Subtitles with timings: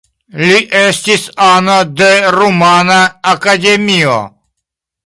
[0.45, 2.09] Li estis ano de
[2.39, 2.99] Rumana
[3.35, 4.19] Akademio.